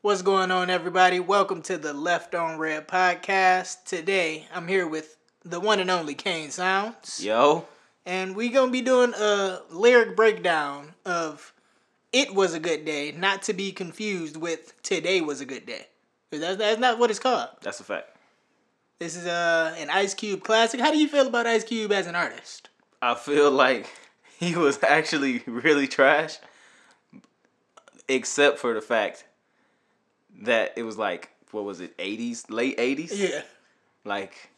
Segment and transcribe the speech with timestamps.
[0.00, 1.18] What's going on, everybody?
[1.18, 3.84] Welcome to the Left on Red podcast.
[3.84, 7.66] Today, I'm here with the one and only Kane Sounds, Yo,
[8.06, 11.52] and we're gonna be doing a lyric breakdown of
[12.12, 15.86] "It Was a Good Day," not to be confused with "Today Was a Good Day.
[16.30, 17.48] That's, that's not what it's called.
[17.62, 18.16] that's a fact.
[19.00, 20.78] This is uh, an Ice Cube classic.
[20.80, 22.68] How do you feel about Ice Cube as an artist?
[23.02, 23.88] I feel like
[24.38, 26.38] he was actually really trash,
[28.08, 29.24] except for the fact
[30.38, 33.18] that it was like what was it, eighties, late eighties?
[33.18, 33.42] Yeah.
[34.04, 34.50] Like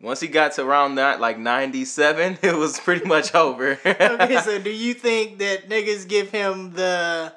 [0.00, 3.78] once he got to around that like ninety seven, it was pretty much over.
[3.84, 7.32] okay, so do you think that niggas give him the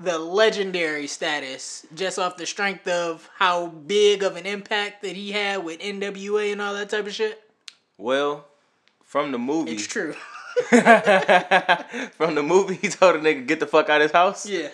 [0.00, 5.32] the legendary status just off the strength of how big of an impact that he
[5.32, 7.42] had with NWA and all that type of shit?
[7.98, 8.44] well,
[9.02, 10.12] from the movie, It's true.
[10.68, 14.46] from the movie, he told a nigga get the fuck out of his house.
[14.48, 14.68] yeah.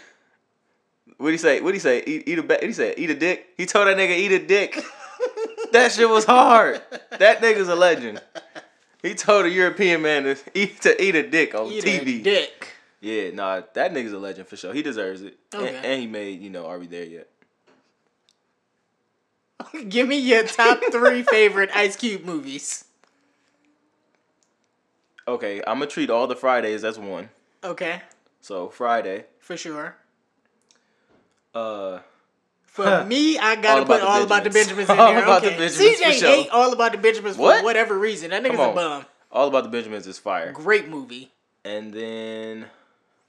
[1.18, 1.60] What he say?
[1.60, 2.02] What he say?
[2.06, 4.39] Eat, eat a ba- He said, "Eat a dick." He told that nigga, "Eat a
[4.44, 4.83] dick."
[5.72, 6.83] that shit was hard.
[7.19, 8.20] That nigga's a legend.
[9.02, 12.20] He told a European man to eat to eat a dick on Eat TV.
[12.20, 12.69] a dick.
[13.00, 14.72] Yeah, nah, that nigga's a legend for sure.
[14.72, 15.36] He deserves it.
[15.52, 15.77] And- Okay.
[15.84, 17.28] And, he made, you know, Are We There Yet?
[19.89, 22.84] Give me your top three favorite Ice Cube movies.
[25.27, 27.30] Okay, I'm gonna treat all the Fridays as one.
[27.62, 28.02] Okay,
[28.41, 29.96] So Friday, for sure.
[31.55, 31.98] Uh,
[32.66, 34.88] For me, I gotta All put About the all about the Benjamins.
[34.88, 35.22] Benjamins in All there.
[35.22, 36.28] About the okay, Benjamins CJ sure.
[36.28, 37.58] hate all about the Benjamins What?
[37.61, 38.30] for whatever reason.
[38.30, 39.06] That nigga's a bum.
[39.33, 40.52] All About the Benjamins is fire.
[40.52, 41.30] Great movie.
[41.64, 42.66] And then,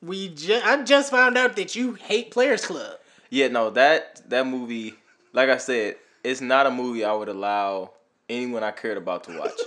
[0.02, 2.98] We just I just found out that you hate Players Club.
[3.30, 4.96] yeah, no, that that movie,
[5.34, 7.92] like I said, it's not a movie I would allow
[8.30, 9.60] anyone I cared about to watch.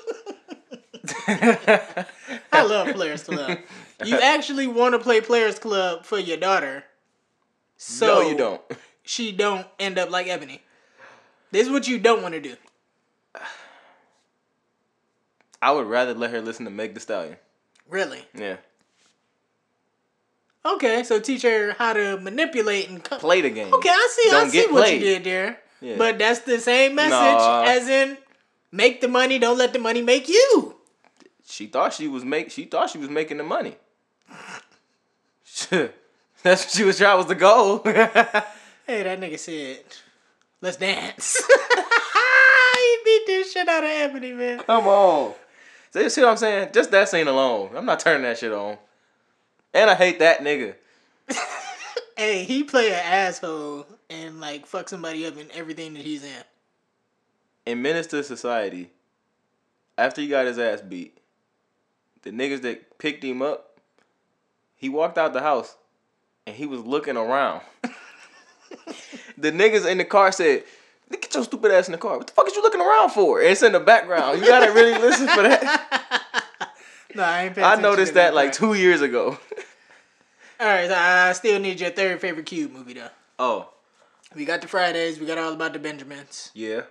[2.53, 3.59] I love Players Club.
[4.05, 6.85] You actually want to play Players Club for your daughter,
[7.79, 8.61] so no, you don't.
[9.05, 10.61] she don't end up like Ebony.
[11.51, 12.57] This is what you don't want to do.
[15.63, 17.37] I would rather let her listen to Meg The Stallion.
[17.89, 18.25] Really?
[18.35, 18.57] Yeah.
[20.65, 23.73] Okay, so teach her how to manipulate and co- Play the game.
[23.73, 24.29] Okay, I see.
[24.29, 25.01] I Don't see what played.
[25.01, 25.59] you did there.
[25.81, 25.97] Yeah.
[25.97, 27.63] But that's the same message Nah.
[27.65, 28.19] as in
[28.73, 30.75] make the money, don't let the money make you.
[31.45, 33.77] She thought she was make she thought she was making the money.
[36.49, 37.85] That's what she was trying was the goal.
[38.87, 39.85] Hey, that nigga said,
[40.63, 41.37] "Let's dance."
[42.75, 44.61] he beat this shit out of Ebony, man.
[44.61, 45.35] Come on.
[45.91, 46.71] See, see what I'm saying?
[46.73, 47.73] Just that scene alone.
[47.77, 48.79] I'm not turning that shit on.
[49.75, 50.75] And I hate that nigga.
[52.17, 56.43] Hey, he play an asshole and like fuck somebody up in everything that he's in.
[57.67, 58.89] In Menace II Society,
[59.99, 61.19] after he got his ass beat,
[62.23, 63.79] the niggas that picked him up,
[64.77, 65.77] he walked out the house
[66.49, 67.61] and he was looking around.
[69.37, 70.65] the niggas in the car said,
[71.11, 72.19] Get your stupid ass in the car.
[72.19, 73.41] What the fuck is you looking around for?
[73.41, 74.41] And it's in the background.
[74.41, 76.25] You gotta really listen for that.
[77.15, 77.55] No, I ain't.
[77.55, 79.31] paying I noticed to that like two years ago.
[80.61, 83.09] All right, so I still need your third favorite Cube movie though.
[83.39, 83.71] Oh,
[84.37, 85.19] We got the Fridays.
[85.19, 86.51] We got all about the Benjamins.
[86.55, 86.83] yeah.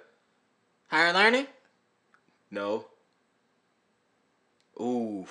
[0.88, 1.46] Higher learning.
[2.50, 2.86] No.
[4.82, 5.28] Ooh.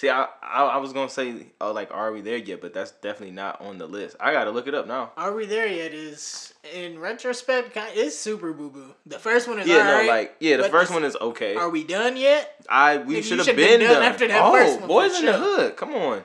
[0.00, 2.62] See, I, I I was gonna say, oh, like, are we there yet?
[2.62, 4.16] But that's definitely not on the list.
[4.18, 5.10] I gotta look it up now.
[5.14, 5.92] Are we there yet?
[5.92, 8.94] Is in retrospect, kind it's super boo boo.
[9.04, 11.54] The first one is Yeah, no, like, yeah, the first the- one is okay.
[11.54, 12.64] Are we done yet?
[12.66, 15.26] I we should have been, been done done after that oh, first one, boys in
[15.26, 15.76] the hood.
[15.76, 16.24] Come on,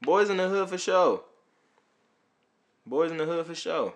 [0.00, 1.22] boys in the hood for sure.
[2.86, 3.94] Boys in the hood for sure.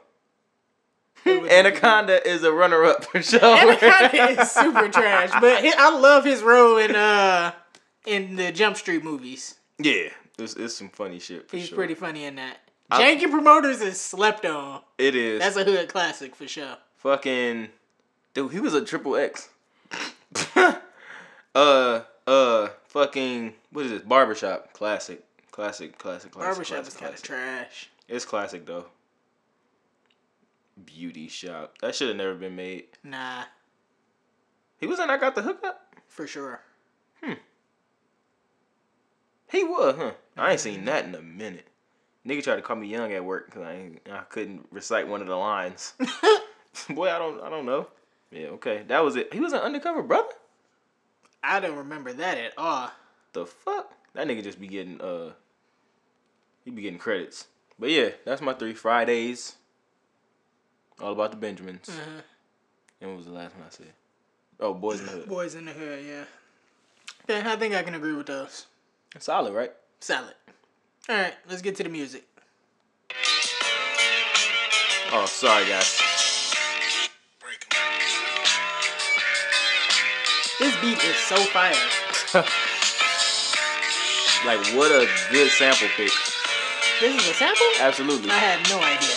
[1.25, 3.39] Anaconda is a runner up for sure.
[3.41, 7.53] Anaconda is super trash, but I love his role in uh
[8.07, 9.57] in the Jump Street movies.
[9.79, 10.09] Yeah,
[10.39, 11.77] it's, it's some funny shit for He's sure.
[11.77, 12.59] pretty funny in that.
[12.91, 14.83] I- Janky Promoters is slept on.
[14.99, 15.41] It is.
[15.41, 16.77] That's a hood classic for sure.
[16.97, 17.69] fucking
[18.35, 18.53] dude.
[18.53, 19.49] He was a triple X.
[21.55, 24.03] uh, uh, fucking what is this?
[24.03, 26.33] Barbershop classic, classic, classic, classic.
[26.33, 27.25] Barbershop classic, is kind of classic.
[27.69, 27.91] trash.
[28.09, 28.87] It's classic though.
[30.85, 31.75] Beauty shop.
[31.81, 32.85] That should have never been made.
[33.05, 33.45] Nah,
[34.79, 35.95] He was in I got the hookup.
[36.09, 36.61] for sure.
[39.53, 40.13] He was, huh?
[40.37, 41.67] I ain't seen that in a minute.
[42.27, 45.21] Nigga tried to call me young at work because I ain't, I couldn't recite one
[45.21, 45.93] of the lines.
[46.91, 47.89] Boy, I don't I don't know.
[48.31, 49.33] Yeah, okay, that was it.
[49.35, 50.33] He was an undercover brother.
[51.45, 52.91] I don't remember that at all.
[53.35, 53.93] The fuck?
[54.15, 55.33] That nigga just be getting uh,
[56.65, 57.49] he be getting credits.
[57.79, 59.57] But yeah, that's my three Fridays.
[61.01, 61.91] All about the Benjamins.
[61.91, 62.23] Uh-huh.
[63.03, 63.93] And what was the last one I said?
[64.61, 65.29] Oh, Boys in the Hood.
[65.29, 66.25] Boys in the Hood, yeah.
[67.29, 68.67] Yeah, I think I can agree with those.
[69.19, 69.73] Solid, right?
[70.01, 70.35] Solid.
[71.09, 72.25] All right, let's get to the music.
[75.13, 76.01] Oh, sorry guys.
[80.59, 82.45] This beat is so fire.
[84.45, 86.11] Like what a good sample pick.
[86.99, 87.65] This is a sample?
[87.79, 88.29] Absolutely.
[88.29, 89.12] I had no idea.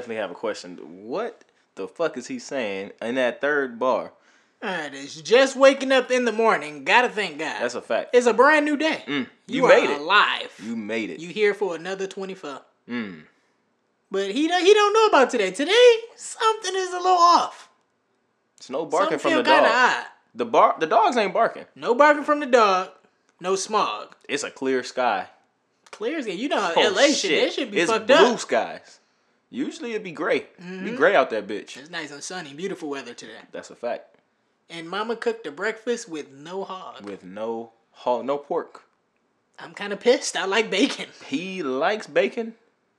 [0.00, 0.78] Definitely have a question.
[1.06, 1.44] What
[1.74, 4.12] the fuck is he saying in that third bar?
[4.64, 6.84] Alright, it's just waking up in the morning.
[6.84, 7.60] Gotta thank God.
[7.62, 8.10] That's a fact.
[8.14, 9.04] it's a brand new day.
[9.06, 10.00] Mm, you you made it.
[10.00, 10.52] alive.
[10.62, 11.20] You made it.
[11.20, 12.60] You here for another 24.
[12.88, 13.22] Mm.
[14.10, 15.50] But he don't, he don't know about today.
[15.50, 17.68] Today, something is a little off.
[18.58, 19.64] It's no barking Something from the dog.
[19.70, 20.04] odd.
[20.34, 21.64] The bar the dogs ain't barking.
[21.74, 22.90] No barking from the dog.
[23.40, 24.14] No smog.
[24.28, 25.26] It's a clear sky.
[25.90, 28.22] Clear as you know Oh, LA shit, that should be it's fucked blue up.
[28.26, 28.36] Mm-hmm.
[28.36, 28.99] skies.
[29.50, 30.46] Usually it'd be gray.
[30.58, 31.76] Be gray out that bitch.
[31.76, 33.32] It's nice and sunny, beautiful weather today.
[33.50, 34.16] That's a fact.
[34.68, 37.04] And mama cooked a breakfast with no hog.
[37.04, 38.84] With no hog, no pork.
[39.58, 40.36] I'm kind of pissed.
[40.36, 41.06] I like bacon.
[41.26, 42.54] He likes bacon,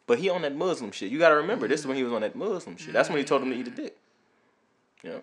[0.06, 1.10] but he on that Muslim shit.
[1.10, 2.92] You gotta remember, this is when he was on that Muslim shit.
[2.92, 3.98] That's when he told him to eat a dick.
[5.02, 5.20] Yeah,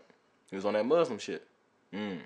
[0.50, 1.46] he was on that Muslim shit.
[1.94, 2.20] Mm.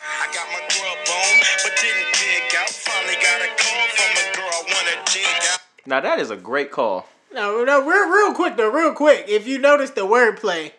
[0.00, 2.70] I got my grub on, but didn't dig out.
[2.70, 5.63] Finally got a call from a girl I wanna dig out.
[5.86, 7.06] Now that is a great call.
[7.32, 9.24] No, no, real, real quick though, real quick.
[9.28, 10.72] If you notice the wordplay,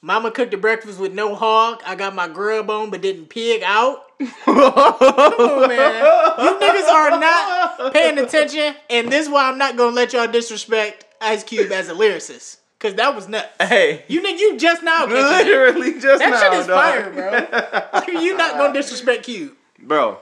[0.00, 1.82] Mama cooked the breakfast with no hog.
[1.86, 4.04] I got my grub on, but didn't pig out.
[4.44, 6.04] Come on, man.
[6.38, 10.26] You niggas are not paying attention, and this is why I'm not gonna let y'all
[10.30, 13.48] disrespect Ice Cube as a lyricist, cause that was nuts.
[13.60, 16.80] Hey, You think you just now literally just That now, shit is dog.
[16.80, 18.20] fire, bro.
[18.20, 19.52] you not gonna disrespect Cube.
[19.80, 20.18] bro.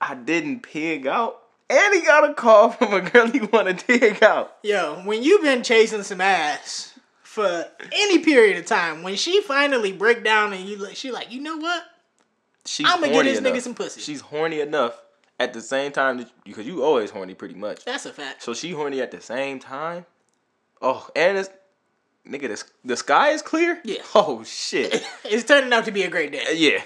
[0.00, 1.41] I didn't pig out,
[1.72, 4.56] and he got a call from a girl he want to dig out.
[4.62, 9.92] Yo, when you've been chasing some ass for any period of time, when she finally
[9.92, 11.82] break down and you she like, you know what?
[12.64, 13.52] She's I'ma get this enough.
[13.54, 14.00] nigga some pussy.
[14.00, 15.00] She's horny enough
[15.40, 17.84] at the same time because you always horny pretty much.
[17.84, 18.42] That's a fact.
[18.42, 20.06] So she horny at the same time.
[20.80, 21.50] Oh, and it's
[22.28, 23.80] nigga, the, the sky is clear.
[23.84, 24.02] Yeah.
[24.14, 25.04] Oh shit.
[25.24, 26.44] It's turning out to be a great day.
[26.46, 26.82] Uh, yeah.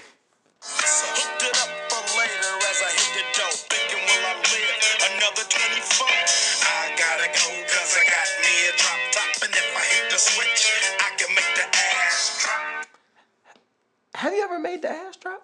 [14.26, 15.40] Have you ever made the ass drop?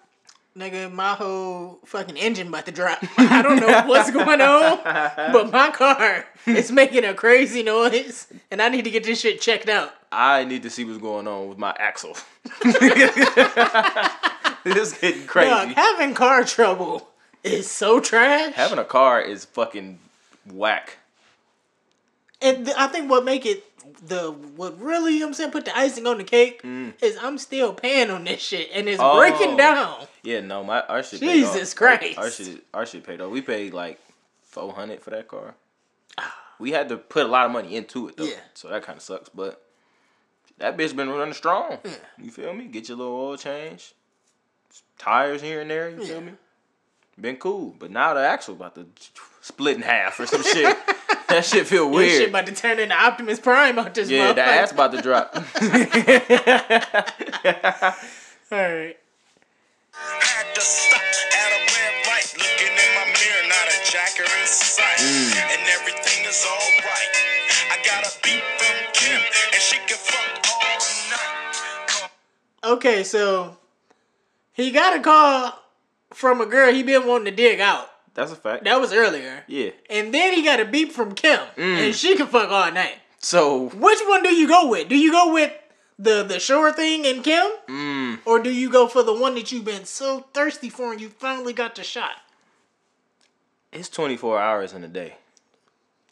[0.58, 2.98] Nigga, my whole fucking engine about to drop.
[3.16, 4.80] I don't know what's going on,
[5.32, 9.40] but my car is making a crazy noise, and I need to get this shit
[9.40, 9.94] checked out.
[10.10, 12.16] I need to see what's going on with my axle.
[12.64, 13.14] this
[14.64, 15.48] is getting crazy.
[15.48, 17.08] Dog, having car trouble
[17.44, 18.52] is so trash.
[18.54, 20.00] Having a car is fucking
[20.52, 20.96] whack.
[22.40, 23.62] And th- I think what make it
[24.06, 27.38] the what really you know I'm saying put the icing on the cake is I'm
[27.38, 29.14] still paying on this shit and it's Mm.
[29.14, 29.18] Oh.
[29.18, 30.06] breaking down.
[30.22, 31.20] Yeah, no, my our shit.
[31.20, 32.18] Jesus Our- Christ.
[32.18, 33.30] Our, shit, our shit paid off.
[33.30, 33.98] We paid like
[34.42, 35.54] four hundred for that car.
[36.58, 38.36] We had to put a lot of money into it though, Yeah.
[38.54, 39.28] so that kind of sucks.
[39.30, 39.60] But
[40.58, 41.78] that bitch been running strong.
[42.18, 42.66] You feel me?
[42.66, 43.94] Get your little oil change,
[44.98, 45.90] tires here and there.
[45.90, 46.06] You Yeah.
[46.06, 46.32] feel me?
[47.20, 48.86] Been cool, but now the axle about to
[49.40, 50.76] split in half or some shit.
[51.32, 52.10] that shit feel This weird.
[52.12, 54.46] shit about to turn into Optimus Prime out this yeah, the motherfucker.
[54.46, 55.34] ass about to drop.
[58.52, 58.96] Alright.
[59.94, 64.46] Had to stop at a red light, looking in my mirror, not a jacker in
[64.46, 64.98] sight.
[64.98, 65.36] Mm.
[65.52, 67.12] And everything is alright.
[67.70, 70.78] I got a beat from Kim, and she can fuck all
[71.10, 72.10] night.
[72.76, 73.56] Okay, so
[74.52, 75.58] he got a call
[76.12, 77.88] from a girl he been wanting to dig out.
[78.14, 78.64] That's a fact.
[78.64, 79.44] That was earlier.
[79.46, 79.70] Yeah.
[79.88, 81.38] And then he got a beep from Kim.
[81.56, 81.86] Mm.
[81.86, 82.96] And she can fuck all night.
[83.18, 84.88] So Which one do you go with?
[84.88, 85.52] Do you go with
[85.98, 87.46] the the sure thing and Kim?
[87.68, 91.00] mm, Or do you go for the one that you've been so thirsty for and
[91.00, 92.16] you finally got the shot?
[93.72, 95.14] it's twenty four hours in a day.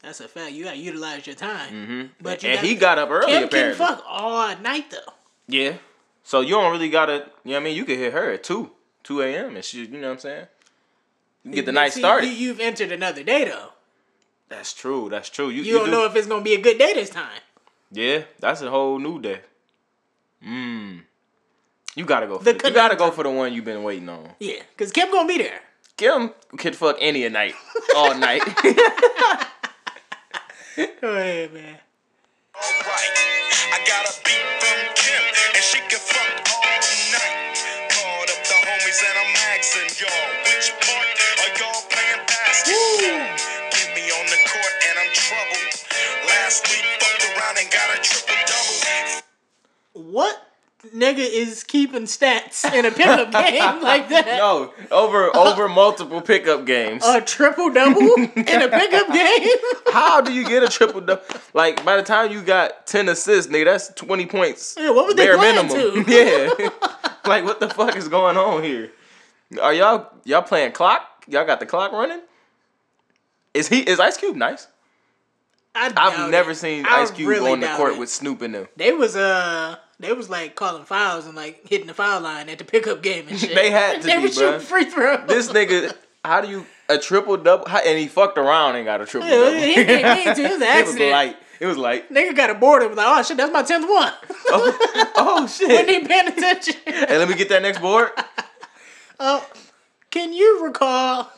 [0.02, 0.52] That's a fact.
[0.52, 1.73] You gotta utilize your time.
[1.73, 2.07] Mm-hmm.
[2.23, 3.76] But you and gotta- he got up early Kim apparently.
[3.87, 5.12] can fuck all night though.
[5.47, 5.75] Yeah.
[6.23, 7.26] So you don't really gotta.
[7.45, 7.76] You know what I mean?
[7.76, 8.71] You could hit her at two,
[9.02, 9.57] two a.m.
[9.57, 9.80] and she.
[9.85, 10.47] You know what I'm saying?
[11.44, 12.28] You get the night see, started.
[12.28, 13.70] You, have entered another day though.
[14.49, 15.09] That's true.
[15.09, 15.49] That's true.
[15.49, 15.92] You, you, you don't do.
[15.92, 17.40] know if it's gonna be a good day this time.
[17.92, 19.40] Yeah, that's a whole new day.
[20.47, 21.02] Mmm.
[21.97, 22.38] You gotta go.
[22.38, 24.30] For the, the you gotta go for the one you've been waiting on.
[24.38, 25.61] Yeah, cause Kim gonna be there.
[25.97, 27.54] Kim could fuck any a night,
[27.97, 28.42] all night.
[28.47, 28.52] go
[31.02, 31.78] ahead, man.
[32.54, 33.12] All right,
[33.73, 35.23] I got a beat from Kim,
[35.54, 36.62] and she can fuck all
[37.12, 37.59] night.
[37.90, 40.50] Called up the homies, and I'm asking y'all.
[42.50, 45.87] Get me on the court and I'm troubled.
[46.26, 48.35] Last week fucked around and got a triple
[49.95, 50.11] double.
[50.12, 50.47] What?
[50.95, 54.25] Nigga is keeping stats in a pickup game like that.
[54.38, 57.04] No, over over multiple pickup games.
[57.07, 58.28] A triple double in
[58.62, 59.49] a pickup game.
[59.92, 61.23] How do you get a triple double?
[61.54, 64.75] Like by the time you got ten assists, nigga, that's twenty points.
[64.76, 66.04] Yeah, what was they playing minimum.
[66.04, 66.11] to?
[66.11, 66.71] Yeah,
[67.26, 68.90] like what the fuck is going on here?
[69.62, 71.07] Are y'all y'all playing clock?
[71.28, 72.23] Y'all got the clock running?
[73.54, 74.69] Is he is Ice Cube nice?
[75.75, 76.57] I I've never it.
[76.57, 77.99] seen Ice Cube really go on the court it.
[77.99, 78.69] with Snoop in them.
[78.76, 82.59] They was uh they was like calling fouls and like hitting the foul line at
[82.59, 83.54] the pickup game and shit.
[83.54, 85.28] They had to they be, were shooting free throws.
[85.28, 87.69] This nigga, how do you a triple double?
[87.69, 89.52] How, and he fucked around and got a triple double.
[89.52, 90.42] he didn't mean to.
[90.45, 91.11] It was an It was accident.
[91.12, 91.37] light.
[91.61, 92.11] It was light.
[92.11, 94.12] Nigga got a board and was like, oh shit, that's my tenth one.
[94.49, 95.88] Oh, oh Wasn't shit!
[95.90, 96.75] even paying attention.
[96.87, 98.09] Hey, let me get that next board.
[99.19, 99.42] Uh,
[100.11, 101.30] can you recall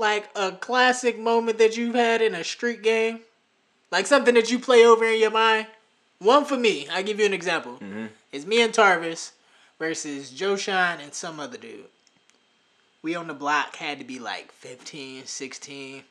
[0.00, 3.20] like a classic moment that you've had in a street game?
[3.92, 5.66] Like something that you play over in your mind?
[6.18, 7.74] One for me, I'll give you an example.
[7.74, 8.06] Mm-hmm.
[8.32, 9.32] It's me and Tarvis
[9.78, 11.86] versus Joe Shine and some other dude.
[13.02, 16.02] We on the block had to be like 15, 16.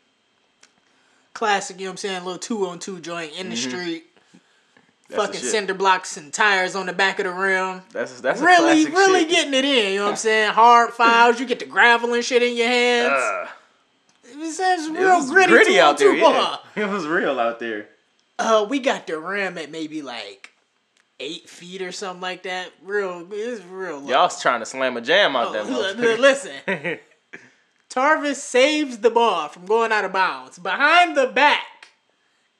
[1.34, 2.26] Classic, you know what I'm saying?
[2.26, 4.06] little two on two joint in the street.
[4.06, 4.38] Mm-hmm.
[5.10, 8.46] That's Fucking cinder blocks and tires on the back of the rim That's that's a
[8.46, 9.30] really, classic really shit.
[9.30, 9.94] getting it in.
[9.94, 10.54] You know what I'm saying?
[10.54, 11.40] Hard fouls.
[11.40, 13.14] You get the gravel and shit in your hands.
[13.14, 13.48] Uh,
[14.42, 16.16] it's, it's it real was gritty, gritty out there.
[16.16, 16.58] Yeah.
[16.76, 17.88] It was real out there.
[18.38, 20.52] Uh, we got the rim at maybe like
[21.20, 22.72] eight feet or something like that.
[22.84, 24.00] Real, it's real.
[24.00, 24.08] Low.
[24.10, 26.20] Y'all was trying to slam a jam out Oh, that look, motherfucker.
[26.20, 27.00] listen.
[27.90, 31.66] Tarvis saves the ball from going out of bounds behind the back.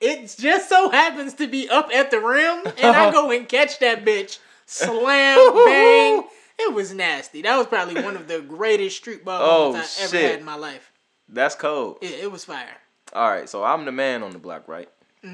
[0.02, 3.80] It just so happens to be up at the rim, and I go and catch
[3.80, 4.40] that bitch.
[4.66, 6.24] Slam, bang.
[6.62, 7.42] It was nasty.
[7.44, 10.32] That was probably one of the greatest street ball Oh, moments I ever shit.
[10.32, 10.92] had in my life.
[11.32, 11.98] That's cold.
[12.02, 12.78] Yeah, it was fire.
[13.14, 14.90] All right, so I'm the man on the block, right?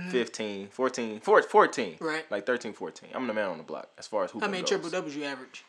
[0.09, 1.93] 15, 14, 4, 14.
[1.93, 2.05] Mm-hmm.
[2.05, 2.31] Right.
[2.31, 3.09] Like 13, 14.
[3.13, 4.69] I'm the man on the block as far as hooping How many goes.
[4.69, 5.63] triple doubles you average?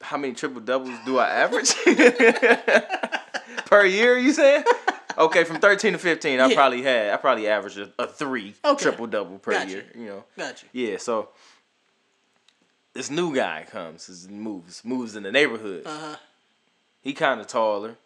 [0.00, 1.74] How many triple doubles do I average?
[3.66, 4.64] per year, you saying?
[5.18, 6.54] Okay, from 13 to 15, I Yeah.
[6.54, 8.82] probably had, I probably averaged a, a three Okay.
[8.82, 9.68] triple double per Gotcha.
[9.70, 10.24] year, you know?
[10.36, 10.66] Gotcha.
[10.72, 11.28] Yeah, so
[12.94, 15.82] this new guy comes, moves, moves in the neighborhood.
[15.86, 16.16] Uh huh.
[17.02, 17.96] He kind of taller,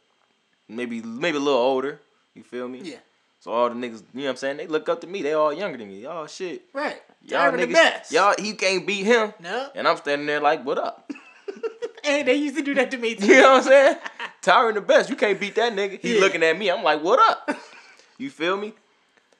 [0.69, 2.01] maybe maybe a little older.
[2.35, 2.81] You feel me?
[2.83, 2.97] Yeah.
[3.41, 4.57] So all the niggas, you know what I'm saying?
[4.57, 5.23] They look up to me.
[5.23, 6.07] They all younger than me.
[6.07, 6.63] Oh shit.
[6.73, 7.01] Right.
[7.23, 8.13] Y'all Y'all the niggas, best.
[8.13, 9.33] y'all he can't beat him.
[9.41, 9.71] No.
[9.75, 11.11] And I'm standing there like, what up?
[12.05, 13.27] and they used to do that to me too.
[13.35, 13.97] You know what I'm saying?
[14.43, 15.09] Tyron the best.
[15.11, 16.01] You can't beat that nigga.
[16.01, 16.21] He Yeah.
[16.21, 16.71] looking at me.
[16.71, 17.57] I'm like, what up?
[18.21, 18.73] You feel me?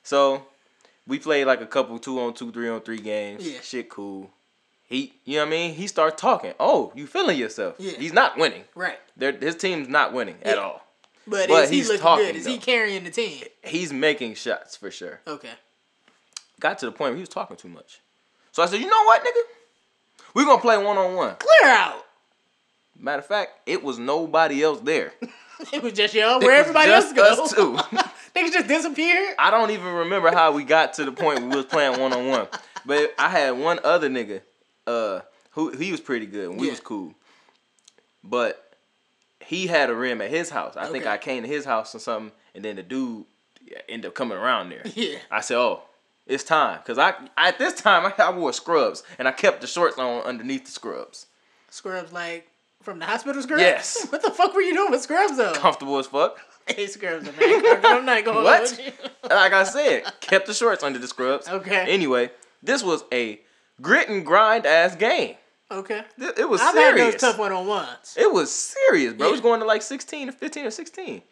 [0.05, 0.45] So
[1.05, 3.45] we played like a couple two on two, three on three games.
[3.45, 3.59] Yeah.
[3.61, 4.31] Shit cool.
[4.85, 5.75] He, you know what I mean?
[5.75, 6.53] He starts talking.
[6.61, 7.75] Oh, you feeling yourself?
[7.79, 7.93] Yeah.
[7.99, 8.63] He's not winning.
[8.77, 8.99] Right.
[9.17, 10.83] They're, his team's not winning at all.
[11.29, 12.37] But, But is he he's looking talking, good?
[12.37, 13.45] Is he carrying the team?
[13.65, 15.21] He's making shots for sure.
[15.27, 15.51] Okay.
[16.61, 18.01] Got to the point where he was talking too much.
[18.53, 20.25] So I said, you know what, nigga?
[20.35, 21.37] We're gonna play one on one.
[21.37, 22.05] Clear out.
[22.99, 25.13] Matter of fact, it was nobody else there.
[25.73, 26.39] It was just y'all.
[26.39, 27.23] Where everybody else just go?
[27.45, 27.73] us two.
[28.37, 29.35] Niggas just disappeared.
[29.41, 32.13] I don't even remember how we got to the point where we was playing one
[32.13, 32.47] on one.
[32.87, 34.43] But I had one other nigga,
[34.87, 36.75] uh, who he was pretty good and we Yeah.
[36.75, 37.13] was cool.
[38.23, 38.68] But
[39.49, 40.77] he had a rim at his house.
[40.77, 43.25] I think I came to his house or something, and then the dude
[43.89, 44.83] ended up coming around there.
[44.95, 45.17] Yeah.
[45.31, 45.85] I said, "Oh,
[46.27, 49.67] it's time," because I at this time I, I wore scrubs and I kept the
[49.67, 51.29] shorts on underneath the scrubs.
[51.71, 52.47] Scrubs like
[52.83, 53.63] from the hospital scrubs.
[53.63, 54.07] Yes.
[54.13, 55.55] What the fuck were you doing with scrubs though?
[55.55, 56.39] Comfortable as fuck.
[56.69, 57.35] Hey, scrubs not.
[57.87, 58.45] I'm not going.
[58.45, 58.79] What?
[59.23, 61.49] like I said, kept the shorts under the scrubs.
[61.49, 61.91] Okay.
[61.91, 62.31] Anyway,
[62.63, 63.41] this was a
[63.81, 65.37] grit and grind ass game.
[65.71, 66.03] Okay.
[66.19, 66.99] It was I've serious.
[67.05, 68.17] had those tough one on ones.
[68.17, 69.29] It was serious, bro.
[69.29, 71.23] It was going to like 16 or 15 or 16.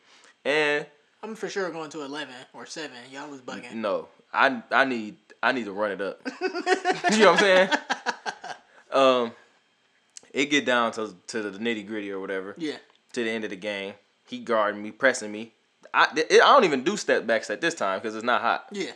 [0.45, 0.87] And
[1.23, 2.97] I'm for sure going to eleven or seven.
[3.11, 3.75] Y'all was bugging.
[3.75, 6.21] no, I I need I need to run it up.
[6.41, 7.69] you know what I'm saying?
[8.93, 9.33] Um
[10.33, 12.55] it get down to to the nitty gritty or whatever.
[12.57, 12.77] Yeah.
[13.15, 13.95] To the end of the game.
[14.29, 15.53] He guarding me, pressing me.
[15.93, 18.67] I, it, I don't even do step backs at this time because it's not hot.
[18.71, 18.93] Yeah.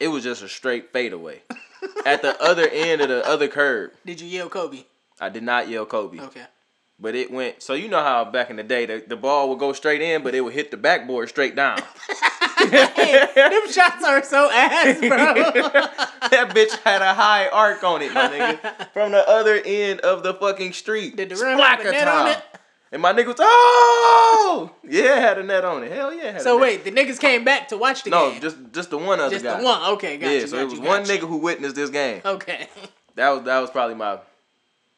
[0.00, 1.42] It was just a straight fadeaway.
[2.04, 3.92] at the other end of the other curb.
[4.04, 4.84] Did you yell Kobe?
[5.20, 6.20] I did not yell Kobe.
[6.20, 6.44] Okay.
[6.98, 9.58] But it went so you know how back in the day the, the ball would
[9.58, 11.80] go straight in, but it would hit the backboard straight down.
[12.70, 15.08] Hey, them shots are so ass, bro.
[16.30, 18.90] that bitch had a high arc on it, my nigga.
[18.92, 21.16] From the other end of the fucking street.
[21.16, 22.42] Did the rim have a net on it?
[22.92, 24.70] And my nigga was, oh!
[24.86, 25.90] Yeah, had a net on it.
[25.90, 26.32] Hell yeah.
[26.32, 26.62] had So a net.
[26.62, 28.40] wait, the niggas came back to watch the No, game.
[28.42, 29.58] just just the one other Just guy.
[29.58, 29.82] the one.
[29.94, 32.20] Okay, got yeah, so got it was you, one nigga who witnessed this game.
[32.24, 32.68] Okay.
[33.14, 34.18] That was that was probably my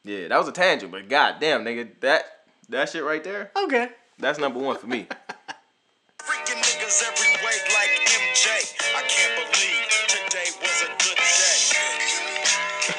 [0.05, 2.23] Yeah, that was a tangent, but goddamn, nigga, that
[2.69, 3.89] that shit right there, Okay.
[4.19, 5.05] that's number one for me.
[6.19, 8.73] Freaking niggas every way like MJ.
[8.95, 12.95] I can't believe today was a good day.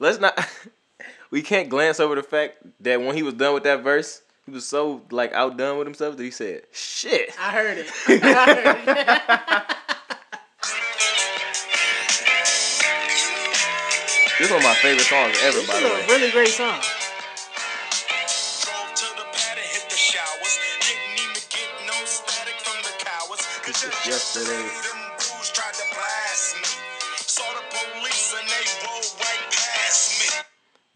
[0.00, 0.38] let's not.
[1.30, 4.52] we can't glance over the fact that when he was done with that verse, he
[4.52, 7.86] was so like outdone with himself that he said, "Shit." I heard it.
[8.08, 9.76] I heard it.
[14.38, 16.04] This is one of my favorite songs ever, by This the is way.
[16.04, 16.80] a really great song.
[24.04, 24.87] Drove to the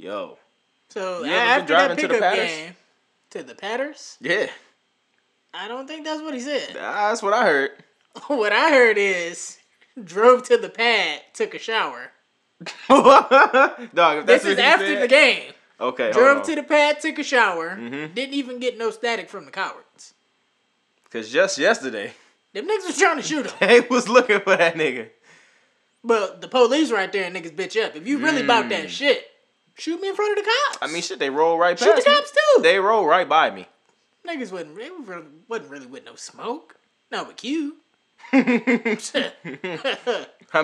[0.02, 0.36] Yo,
[0.88, 2.74] So You after that driving to the pickup game,
[3.30, 4.48] to the Patters, yeah,
[5.54, 6.70] I don't think that's what he said.
[6.74, 7.70] that's what I heard.
[8.26, 9.58] What I heard is
[10.02, 12.10] drove to the pad, took a shower.
[12.88, 13.78] Dog,
[14.18, 15.52] if that's This is after said- the game.
[15.80, 17.76] Okay, Drove to the pad, took a shower.
[17.76, 18.12] Mhm.
[18.14, 20.14] Didn't even get no static from the cowards.
[21.04, 22.12] because just yesterday
[22.52, 23.52] Them niggas was trying to shoot him.
[23.60, 25.10] they was looking for that nigga.
[26.04, 27.94] But the police right there and niggas bitch up.
[27.96, 28.70] If you really about Mm.
[28.70, 29.24] that shit,
[29.76, 30.78] shoot me in front of the cops.
[30.82, 32.16] I mean, shit, they roll right shoot past Shoot the me.
[32.16, 32.62] cops too.
[32.62, 33.66] They roll right by me.
[34.26, 36.76] niggas wasn't, really- wasn't really with no smoke.
[37.10, 37.76] Not with you.
[38.32, 39.42] I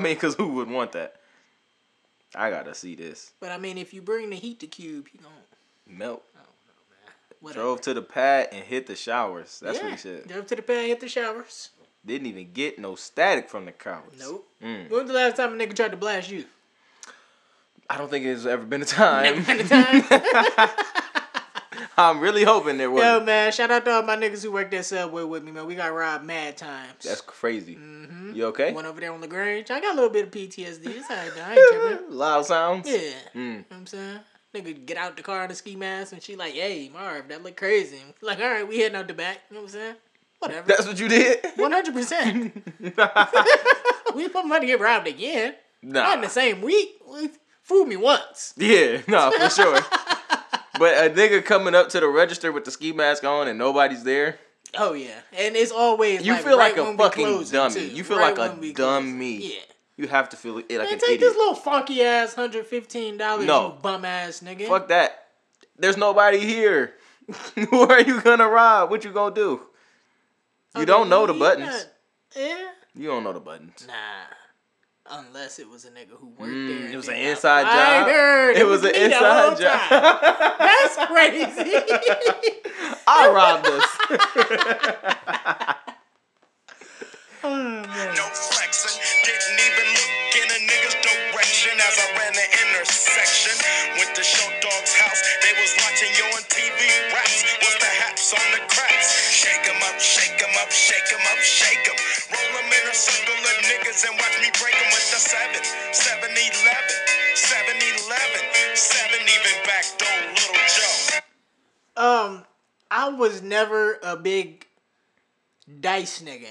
[0.00, 1.16] mean, cause who would want that?
[2.34, 3.32] I gotta see this.
[3.40, 5.32] But I mean, if you bring the heat to Cube, he gon'
[5.86, 6.22] Melt.
[7.52, 9.60] Drove to the pad and hit the showers.
[9.62, 9.84] That's yeah.
[9.84, 10.28] what he said.
[10.28, 11.70] Drove to the pad, hit the showers.
[12.04, 14.18] Didn't even get no static from the cowards.
[14.18, 14.48] Nope.
[14.62, 14.90] Mm.
[14.90, 16.44] When was the last time a nigga tried to blast you?
[17.90, 19.22] I don't think there's ever been a time.
[19.24, 20.68] Never been a time.
[21.96, 23.02] I'm really hoping there was.
[23.02, 25.66] Yo, man, shout out to all my niggas who worked at Subway with me, man.
[25.66, 27.02] We got robbed mad times.
[27.02, 27.74] That's crazy.
[27.74, 28.72] hmm You okay?
[28.72, 29.70] Went over there on Lagrange.
[29.70, 30.86] I got a little bit of PTSD.
[30.86, 31.42] It's alright, though.
[31.42, 31.68] I ain't
[31.98, 32.10] tripping.
[32.16, 32.88] Loud sounds.
[32.88, 32.98] Yeah.
[32.98, 33.34] Mm.
[33.34, 34.20] You know what I'm saying?
[34.54, 37.42] Nigga get out the car in a ski mask and she like, hey, Marv, that
[37.42, 37.98] look crazy.
[38.22, 39.40] Like, all right, we heading out the back.
[39.50, 39.94] You know what I'm saying?
[40.38, 40.66] Whatever.
[40.68, 41.42] That's what you did?
[41.42, 42.52] 100%.
[44.14, 45.54] we put money get robbed again.
[45.82, 46.02] Nah.
[46.04, 46.90] Not in the same week.
[47.68, 48.54] Fooled me once.
[48.56, 49.74] Yeah, no, for sure.
[50.78, 54.02] but a nigga coming up to the register with the ski mask on and nobody's
[54.04, 54.38] there,
[54.76, 55.20] Oh, yeah.
[55.36, 57.74] And it's always You like, feel right like a fucking dummy.
[57.74, 57.86] too.
[57.88, 58.72] You feel Right like a dummy.
[58.74, 59.22] closing.
[59.40, 59.50] Yeah.
[59.96, 61.20] you have to feel it like Man, an take idiot.
[61.20, 63.68] this little funky ass hundred fifteen dollars, No.
[63.68, 64.66] you bum ass nigga.
[64.68, 65.24] Fuck that.
[65.78, 66.92] There's nobody here.
[67.54, 68.90] Who are you gonna rob?
[68.90, 69.60] What you gonna do?
[70.74, 71.66] You Okay, don't know the buttons.
[71.70, 71.86] not-
[72.36, 72.68] yeah.
[72.94, 73.86] You don't know the buttons.
[73.86, 73.94] Nah.
[75.10, 76.92] Unless it was a nigga who worked Mm, there.
[76.92, 78.06] it was an inside job.
[78.06, 78.56] fired.
[78.56, 79.88] It was an me the whole inside job.
[80.58, 81.72] That's crazy.
[83.08, 83.88] I robbed us.
[87.44, 88.08] oh, man.
[88.20, 90.12] No flexing, didn't even look
[90.44, 93.56] in a nigga's direction as I ran the intersection.
[93.96, 96.80] Went to Short Dog's house, they was watching you on TV
[97.16, 97.44] raps.
[97.64, 99.08] What's the haps on the craps?
[99.32, 101.96] Shake 'em up, shake 'em up, shake 'em up, shake 'em.
[102.88, 105.64] Roll 'em in a circle of niggas and watch me break 'em with the 7,
[105.92, 106.96] 7 11,
[107.34, 112.02] 7 11, 7 even backdoor Little Joe.
[112.02, 112.46] Um,
[112.90, 114.66] I was never a big
[115.80, 116.48] dice nigga,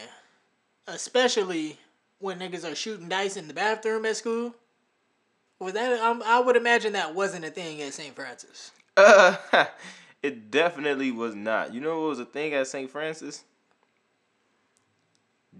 [0.86, 1.80] especially
[2.20, 4.54] when niggas are shooting dice in the bathroom at school.
[5.58, 6.00] Was that?
[6.00, 8.16] Um, I would imagine that wasn't a thing at St.
[8.16, 8.72] Francis.
[8.96, 9.38] Uh,
[10.22, 11.74] it definitely was not.
[11.74, 12.92] You know what was a thing at St.
[12.92, 13.44] Francis?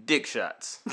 [0.08, 0.80] Dick shots.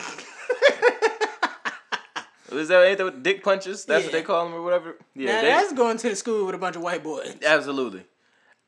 [2.51, 3.83] Is that ain't that dick punches?
[3.85, 4.95] That's what they call them or whatever.
[5.15, 7.35] Yeah, now they, that's going to the school with a bunch of white boys.
[7.45, 8.03] absolutely.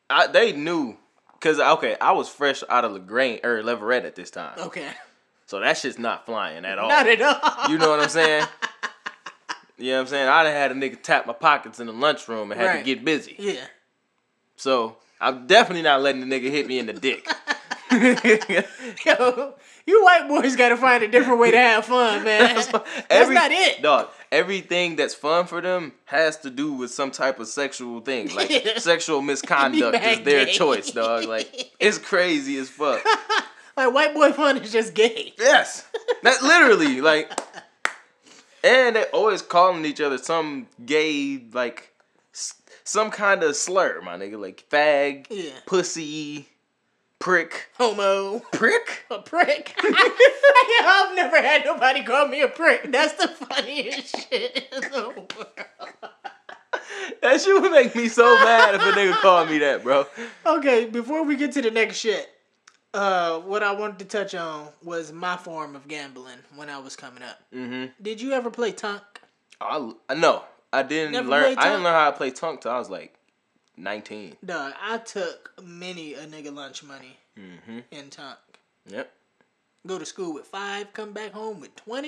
[0.09, 0.97] I, they knew
[1.33, 4.89] because okay, I was fresh out of Lagrange or Leverett at this time, Okay,
[5.45, 6.89] so that shit's not flying at all.
[6.89, 7.69] not at all.
[7.69, 8.45] You know what I'm saying?
[9.79, 10.27] You know what I'm saying?
[10.27, 12.77] I done had a nigga tap my pockets in the lunchroom and had Right.
[12.79, 13.35] to get busy.
[13.37, 13.63] yeah.
[14.55, 17.29] So I'm definitely not letting the nigga hit me in the dick.
[19.05, 19.53] Yo,
[19.85, 22.55] you white boys got to find a different way to have fun, man.
[22.55, 22.71] That's,
[23.09, 23.81] Every- not it.
[23.81, 28.33] Dog, everything that's fun for them has to do with some type of sexual thing.
[28.35, 30.51] Like sexual misconduct is their gay.
[30.53, 31.25] choice, dog.
[31.25, 33.03] Like it's crazy as fuck.
[33.75, 35.33] Like white boy fun is just gay.
[35.37, 35.87] Yes.
[36.23, 37.31] That literally, like
[38.63, 41.93] and they always calling each other some gay like
[42.33, 45.51] s- some kind of slur, my nigga, like fag, Yeah.
[45.65, 46.49] pussy,
[47.19, 47.67] prick.
[47.77, 48.39] Homo.
[48.51, 49.05] Prick?
[49.11, 49.75] A prick.
[49.83, 52.91] I've never had nobody call me a prick.
[52.91, 55.33] That's the funniest shit in the world.
[57.21, 60.05] That shit would make me so mad if a nigga called me that, bro.
[60.45, 62.27] Okay, before we get to the next shit,
[62.93, 66.95] uh, what I wanted to touch on was my form of gambling when I was
[66.95, 67.39] coming up.
[67.53, 67.91] Mm-hmm.
[68.01, 69.01] Did you ever play Tunk?
[69.59, 71.43] I, no, I didn't Never learn.
[71.43, 71.83] played I didn't Tunk?
[71.85, 73.16] learn how to play Tunk till I was like
[73.77, 74.35] nineteen.
[74.45, 77.79] Dog, I took many a nigga lunch money Mm-hmm.
[77.91, 78.37] in Tunk.
[78.87, 79.11] Yep.
[79.85, 82.07] Go to school with five, come back home with 20.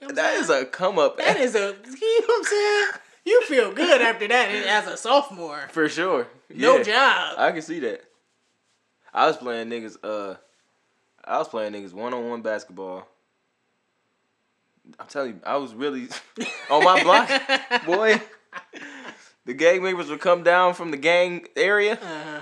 [0.00, 1.18] You know That is a come up.
[1.18, 1.58] That is a,
[2.00, 2.86] you know what I'm saying?
[3.26, 5.68] You feel good after that as a sophomore.
[5.70, 6.26] For sure.
[6.48, 6.82] No Yeah.
[6.82, 7.34] job.
[7.38, 8.02] I can see that.
[9.12, 9.96] I was playing niggas.
[10.02, 10.36] Uh,
[11.24, 13.06] I was playing niggas one on one basketball.
[14.98, 16.08] I'm telling you, I was really
[16.70, 17.28] on my block,
[17.86, 18.20] boy.
[19.44, 21.94] The gang members would come down from the gang area.
[21.94, 22.40] Uh-huh.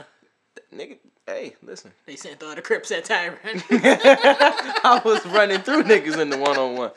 [0.74, 1.92] Nigga, hey, listen.
[2.06, 3.38] They sent all the Crips at Tyron.
[3.70, 6.90] I was running through niggas in the one on one.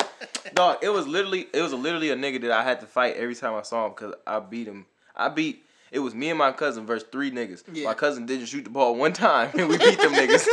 [0.53, 3.35] Dog, it was literally it was literally a nigga that I had to fight every
[3.35, 4.85] time I saw him because I beat him.
[5.15, 5.63] I beat
[5.93, 7.63] it was me and my cousin versus three niggas.
[7.71, 7.85] Yeah.
[7.85, 10.45] My cousin didn't shoot the ball one time and we beat them niggas.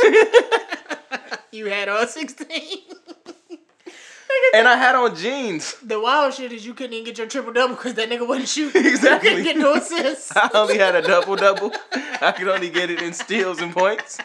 [1.51, 2.05] you had all
[4.53, 4.59] 16.
[4.59, 5.75] and I had on jeans.
[5.83, 8.47] The wild shit is you couldn't even get your triple double because that nigga wasn't
[8.49, 8.85] shooting.
[8.91, 9.29] Exactly.
[9.29, 10.31] You couldn't get no assists.
[10.35, 11.71] I only had a double double.
[12.21, 14.17] I could only get it in steals and points.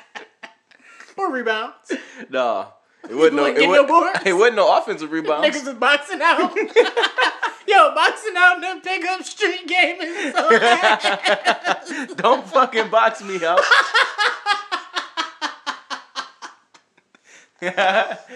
[1.17, 1.93] or rebounds.
[2.31, 2.67] Nah.
[3.09, 5.47] It wasn't no, wouldn't it, get no wasn't, it wasn't no offensive rebounds.
[5.47, 6.57] Niggas was boxing out.
[7.69, 12.17] Yo, boxing out in them pickup street game is so bad.
[12.17, 13.61] Don't fucking box me out.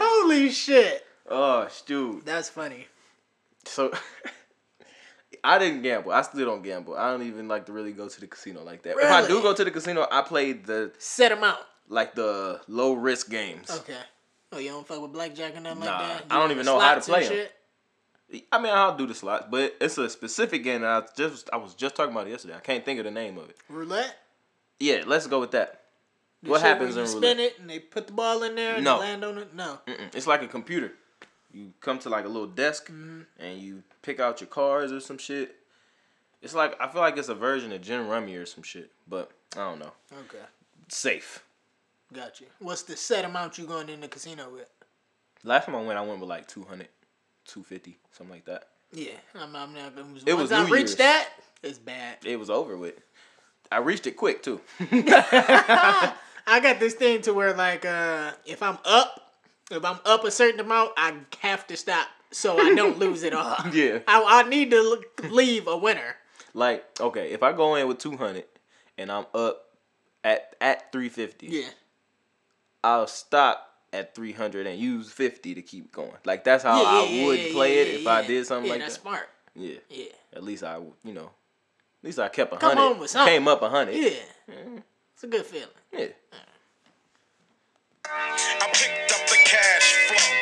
[0.01, 1.07] Holy shit.
[1.31, 2.25] Oh, dude.
[2.25, 2.87] That's funny.
[3.65, 3.91] So
[5.45, 6.13] I didn't gamble.
[6.13, 6.97] I still don't gamble.
[6.97, 8.97] I don't even like to really go to the casino like that.
[8.99, 11.59] If I do go to the casino, I play the Set them out.
[11.89, 13.71] like the low risk games.
[13.71, 13.97] Okay.
[14.53, 16.35] Oh, you don't fuck with blackjack and nothing Nah, like that?
[16.35, 17.45] I don't even know how to play and play 'em.
[17.45, 18.47] shit?
[18.53, 21.57] I mean, I'll do the slots, but it's a specific game that I just I
[21.57, 22.55] was just talking about it yesterday.
[22.57, 23.57] I can't think of the name of it.
[23.69, 24.17] Roulette?
[24.79, 25.83] Yeah, let's go with that.
[26.43, 27.17] The What happens in roulette?
[27.17, 28.99] spin it and they put the ball in there and No.
[28.99, 29.53] land on it?
[29.55, 29.79] No.
[29.87, 30.15] Mm-mm.
[30.15, 30.93] It's like a computer.
[31.53, 33.21] You come to like a little desk Mm-hmm.
[33.39, 35.57] and you pick out your cards or some shit.
[36.43, 39.31] It's like I feel like it's a version of Gin Rummy or some shit, but
[39.57, 39.93] I don't know.
[40.13, 40.45] Okay.
[40.89, 41.43] Safe.
[42.13, 42.47] Got you.
[42.61, 44.67] What's the set amount you going in the casino with?
[45.45, 46.89] Last time I went, I went with like 200,
[47.47, 48.69] 250, something like that.
[48.93, 49.93] Yeah, I'm, I'm not.
[49.97, 50.97] It was, It once was I New reached Year's.
[50.97, 51.29] that,
[51.63, 52.19] it's bad.
[52.25, 52.95] It was over with.
[53.71, 54.61] I reached it quick too.
[54.81, 59.30] I got this thing to where like uh if I'm up,
[59.71, 63.33] if I'm up a certain amount, I have to stop so I don't lose it
[63.35, 63.57] all.
[63.73, 64.01] Yeah.
[64.07, 66.17] I, I need to leave a winner.
[66.55, 68.45] like, okay, if I go in with 200
[68.99, 69.67] and I'm up
[70.25, 71.69] at at 350, Yeah.
[72.85, 76.13] I'll stop at 300 and use 50 to keep going.
[76.25, 78.67] Like that's how Yeah, I yeah, would yeah, play yeah, it if I did something
[78.67, 79.03] yeah, like that's that.
[79.03, 79.29] smart.
[79.55, 79.79] Yeah.
[79.89, 80.05] Yeah.
[80.33, 81.25] At least I, you know,
[82.03, 83.01] at least I kept a Come hundred.
[83.01, 83.35] with something.
[83.35, 83.97] Came up a hundred.
[83.97, 84.11] Yeah.
[85.15, 85.69] It's a good feeling.
[85.93, 86.07] Yeah.
[89.51, 90.41] I picked up the cash flow.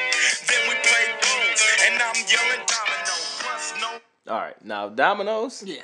[0.48, 3.14] Then we played bones, and I'm yelling domino.
[3.40, 4.32] Plus no.
[4.32, 4.64] All right.
[4.64, 5.62] Now dominoes.
[5.66, 5.82] Yeah.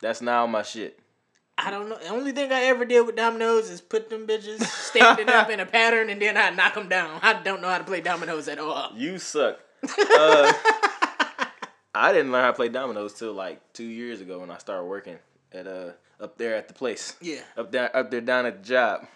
[0.00, 0.98] That's now my shit.
[1.56, 1.98] I don't know.
[1.98, 5.60] The only thing I ever did with dominoes is put them bitches standing up in
[5.60, 7.20] a pattern and then I knock them down.
[7.22, 8.90] I don't know how to play dominoes at all.
[8.96, 9.60] You suck.
[9.82, 10.52] uh,
[11.94, 14.84] I didn't learn how to play dominoes till like two years ago when I started
[14.84, 15.18] working
[15.52, 17.16] at uh up there at the place.
[17.20, 17.40] Yeah.
[17.56, 19.06] Up there, up there down at the job,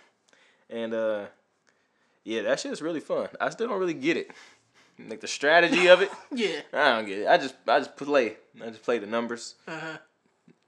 [0.70, 1.26] and uh,
[2.28, 3.28] yeah, that shit's really fun.
[3.40, 4.30] I still don't really get it,
[5.08, 6.10] like the strategy of it.
[6.34, 6.60] Yeah.
[6.72, 7.26] I don't get it.
[7.26, 8.36] I just I just play.
[8.62, 9.96] I just play the numbers, Uh huh.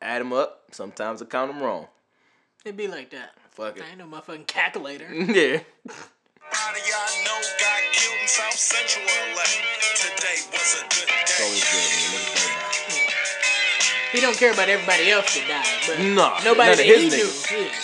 [0.00, 0.62] add them up.
[0.72, 1.86] Sometimes I count them wrong.
[2.64, 3.30] It'd be like that.
[3.50, 3.82] Fuck it.
[3.84, 5.06] I ain't no motherfucking calculator.
[5.12, 5.60] yeah.
[6.50, 9.44] Body I know got killed in South Central LA.
[10.00, 11.44] Today was a good It's day.
[11.44, 14.10] always good when niggas don't die.
[14.12, 17.02] He don't care about everybody else that died, but Nah, nobody none of that his
[17.02, 17.30] he knew.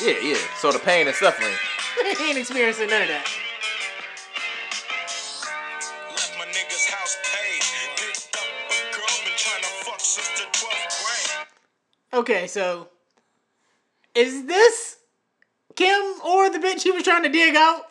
[0.02, 0.12] Yeah.
[0.12, 0.42] Yeah, yeah.
[0.58, 1.54] So the pain and suffering.
[2.18, 3.26] he ain't experiencing none of that.
[12.16, 12.88] Okay, so
[14.14, 14.96] is this
[15.74, 17.82] Kim or the bitch he was trying to dig out?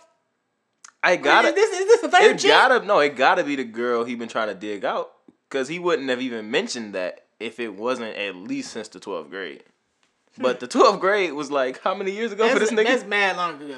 [1.04, 1.50] I gotta.
[1.50, 2.50] Is this is this the third It chick?
[2.50, 5.12] gotta no, it gotta be the girl he been trying to dig out.
[5.50, 9.30] Cause he wouldn't have even mentioned that if it wasn't at least since the twelfth
[9.30, 9.64] grade.
[10.36, 10.42] Hmm.
[10.42, 12.86] But the twelfth grade was like how many years ago that's, for this nigga?
[12.86, 13.78] that's mad long ago.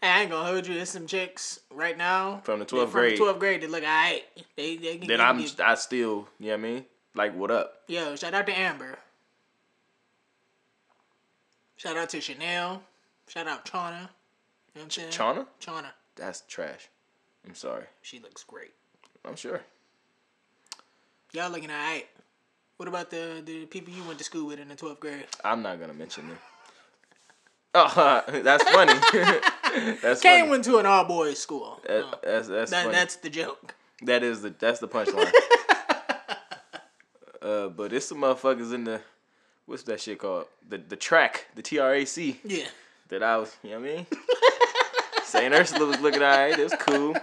[0.00, 0.74] I ain't gonna hold you.
[0.74, 3.18] There's some chicks right now From the 12th grade.
[3.18, 4.22] 12th grade that look alright.
[4.54, 6.84] They they can Then I'm I still, you know what I mean?
[7.16, 7.82] Like what up?
[7.88, 8.98] Yo, shout out to Amber.
[11.76, 12.82] Shout out to Chanel.
[13.28, 14.00] Shout out Chana.
[14.00, 14.08] You know
[14.74, 15.10] what I'm saying?
[15.10, 15.46] Chana?
[15.60, 15.86] Chana.
[16.16, 16.88] That's trash.
[17.46, 17.84] I'm sorry.
[18.02, 18.72] She looks great.
[19.24, 19.60] I'm sure.
[21.32, 22.06] Y'all looking alright.
[22.76, 25.26] What about the the people you went to school with in the 12th grade?
[25.44, 26.38] I'm not gonna mention them.
[27.74, 28.94] Oh, that's funny.
[30.02, 30.50] that's Kane funny.
[30.50, 31.80] went to an all boys school.
[31.86, 33.74] That- Oh, that's that's that, that's the joke.
[34.02, 35.32] That is the that's the punchline.
[37.42, 39.00] uh, but it's some motherfuckers in the
[39.66, 40.46] what's that shit called?
[40.68, 42.66] The the track, the TRAC Yeah.
[43.08, 43.54] that I was.
[43.62, 44.06] You know what I mean?
[45.24, 46.58] Saint Ursula was looking alright.
[46.58, 47.14] It was cool.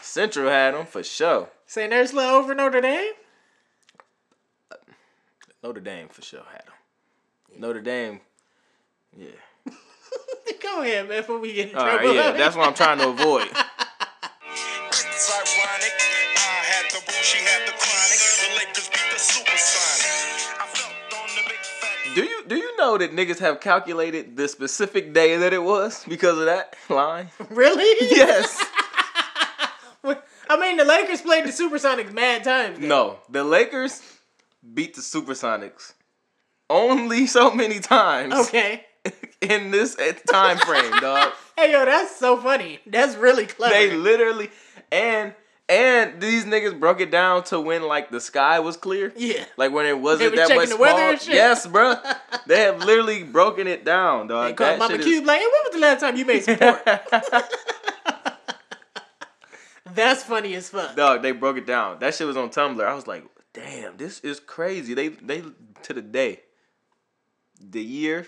[0.00, 1.48] Central had them for sure.
[1.66, 1.92] St.
[1.92, 3.12] Ursula over Notre Dame?
[5.62, 7.60] Notre Dame for sure had him.
[7.60, 8.20] Notre Dame,
[9.16, 9.28] yeah.
[10.62, 12.06] Go ahead, man, before we get in All trouble.
[12.08, 13.48] right, yeah, that's what I'm trying to avoid.
[22.82, 27.28] know that niggas have calculated the specific day that it was because of that line?
[27.50, 27.84] really?
[28.10, 28.64] Yes.
[30.04, 32.78] I mean, the Lakers played the Supersonics mad times.
[32.78, 32.86] though.
[32.86, 34.02] no, the Lakers
[34.74, 35.94] beat the Supersonics
[36.68, 38.84] only so many times Okay.
[39.40, 39.96] in this
[40.30, 41.32] time frame, dog.
[41.56, 42.80] Hey, yo, that's so funny.
[42.86, 43.72] That's really clever.
[43.72, 44.50] They literally
[44.90, 45.34] and
[45.72, 49.12] and these niggas broke it down to when like the sky was clear.
[49.16, 49.44] yeah.
[49.56, 51.18] Like when it wasn't was that much the weather?
[51.28, 51.94] Yes, bro.
[52.46, 54.56] They have literally broken it down, They dog.
[54.56, 56.84] called Mama Cube like, hey, when was the last time you made some pork?
[59.94, 60.96] That's funny as fuck.
[60.96, 61.98] Dog, they broke it down.
[62.00, 62.82] That shit was on Tumblr.
[62.84, 64.94] I was like, damn, this is crazy.
[64.94, 65.42] They they
[65.82, 66.40] to the day,
[67.60, 68.26] the year,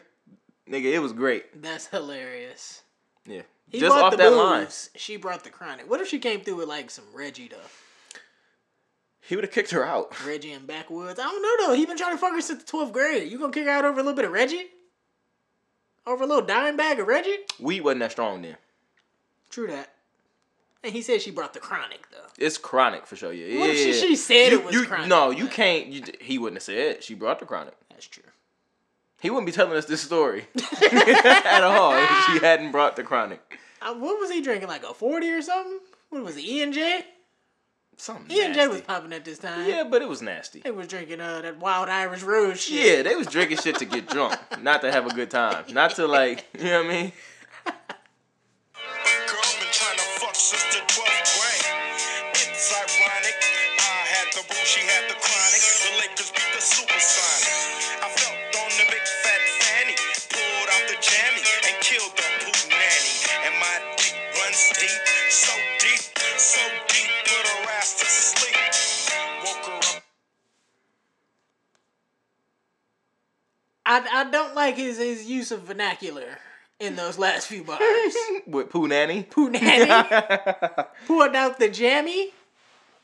[0.71, 1.63] nigga, it was great.
[1.63, 2.83] That's hilarious.
[3.27, 4.39] Yeah, He just off the that booze.
[4.39, 5.89] line, She brought the chronic.
[5.91, 7.57] What if she came through with like some Reggie though?
[9.21, 10.15] he would have kicked her out.
[10.27, 11.19] Reggie and backwoods.
[11.19, 11.75] I don't know though.
[11.75, 13.31] He been trying to fuck her since the twelfth grade.
[13.31, 14.67] You gonna kick her out over a little bit of Reggie?
[16.07, 17.39] Over a little dime bag of Reggie?
[17.59, 18.57] Weed wasn't that strong then.
[19.49, 19.91] True that.
[20.83, 22.27] And he said she brought the chronic though.
[22.39, 23.33] It's chronic for sure.
[23.33, 24.07] Yeah, What if yeah, she- yeah.
[24.09, 25.87] she said You- it was you- chronic, No, you can't.
[25.87, 27.03] You, he wouldn't have said it.
[27.05, 27.73] She brought the chronic.
[27.89, 28.23] That's true.
[29.25, 30.45] He wouldn't be telling us this story
[30.83, 33.59] at all if she hadn't brought the chronic.
[33.81, 34.69] Uh, what was he drinking?
[34.69, 35.79] Like a forty or something?
[36.11, 36.45] What was it?
[36.45, 37.07] E and J?
[37.97, 39.67] Something E and J was popping at this time.
[39.67, 40.61] Yeah, but it was nasty.
[40.61, 42.85] They was drinking uh that wild Irish rose shit.
[42.85, 45.93] Yeah, they was drinking shit to get drunk, not to have a good time, not
[45.93, 47.13] to like, you know what I mean?
[74.65, 76.39] Like his his use of vernacular
[76.81, 77.81] in those last few bars.
[78.47, 79.23] With Pooh Nanny.
[79.25, 79.87] Poo Nanny.
[81.07, 82.31] pulled out the jammy,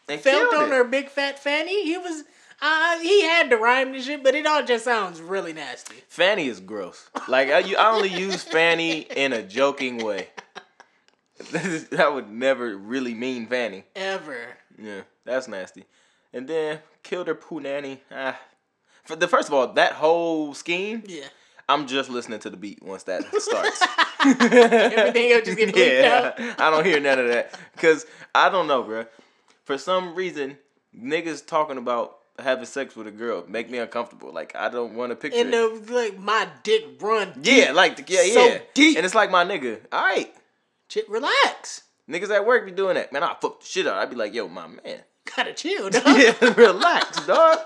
[0.09, 0.71] and felt on it.
[0.71, 1.85] her big fat fanny.
[1.85, 2.25] He was
[2.63, 5.97] uh he had to rhyme the shit, but it all just sounds really nasty.
[6.09, 7.09] Fanny is gross.
[7.29, 10.29] Like I, you- I only use Fanny in a joking way.
[11.53, 13.85] that would never really mean Fanny.
[13.97, 14.39] Ever.
[14.79, 15.85] Yeah, that's nasty.
[16.33, 18.03] And then killed her Pooh Nanny.
[18.11, 18.39] Ah.
[19.05, 21.25] For the first of all, that whole scheme, Yeah.
[21.71, 23.81] I'm just listening to the beat once that starts.
[24.25, 26.61] Everything else just getting bleeped yeah, out.
[26.61, 29.07] I don't hear none of that because I don't know, bro.
[29.65, 30.59] For some reason,
[30.99, 34.33] niggas talking about having sex with a girl make me uncomfortable.
[34.33, 35.39] Like I don't want to picture.
[35.39, 35.87] And it.
[35.87, 37.67] the like my dick run deep.
[37.67, 38.97] yeah, like yeah, so yeah, deep.
[38.97, 39.79] And it's like my nigga.
[39.93, 40.35] All right,
[40.89, 41.85] Chick, relax.
[42.09, 43.13] niggas at work be doing that.
[43.13, 43.97] Man, I fuck the shit out.
[43.97, 45.03] I'd be like, yo, my man.
[45.37, 46.03] Gotta chill, dog.
[46.05, 47.59] Yeah, relax, dog.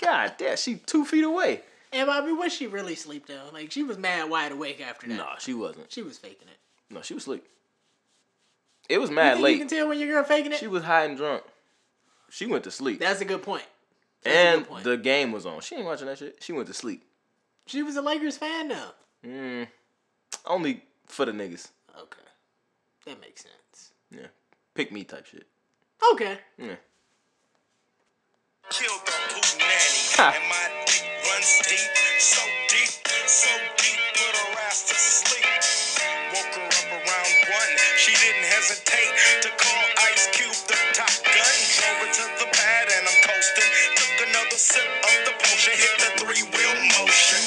[0.00, 1.62] God damn, she two feet away.
[1.92, 3.48] And Bobby, was she really asleep though?
[3.52, 5.16] Like she was mad wide awake after that.
[5.16, 5.90] No, she wasn't.
[5.90, 6.94] She was faking it.
[6.94, 7.44] No, she was asleep.
[8.88, 9.52] It was You mad think late.
[9.52, 10.58] You can tell when your girl faking it.
[10.58, 11.42] She was high and drunk.
[12.30, 13.00] She went to sleep.
[13.00, 13.64] That's a good point.
[14.22, 14.84] That's and good point.
[14.84, 15.60] the game was on.
[15.60, 16.42] She ain't watching that shit.
[16.42, 17.04] She went to sleep.
[17.66, 18.90] She was a Lakers fan though.
[19.26, 19.68] Mm,
[20.46, 21.68] only for the niggas.
[21.98, 22.20] Okay,
[23.06, 23.92] that makes sense.
[24.10, 24.28] Yeah.
[24.74, 25.46] Pick me type shit.
[26.12, 26.38] Okay.
[26.56, 26.76] Yeah.
[28.68, 30.02] Killed the poop nanny.
[30.20, 30.28] Ha.
[30.36, 31.88] And my dick runs deep,
[32.20, 32.92] so deep,
[33.24, 33.48] so
[33.80, 35.48] deep, put her ass to sleep.
[36.36, 37.72] Woke her up around one.
[37.96, 39.08] She didn't hesitate
[39.40, 41.54] to call Ice Cube the top gun.
[41.80, 43.70] Drove her to the pad and I'm coasting.
[43.96, 47.40] Took another sip of the potion, hit the three wheel motion.